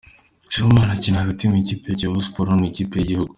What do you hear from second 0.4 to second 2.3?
Sibomana akina hagati mu ikipe ya Kiyovu